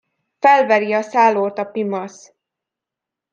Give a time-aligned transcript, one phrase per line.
[0.39, 2.33] Felveri a szállót a pimasz!